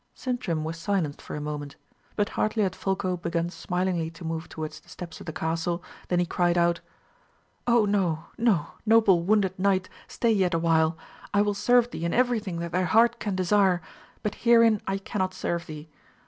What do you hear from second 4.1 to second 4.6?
move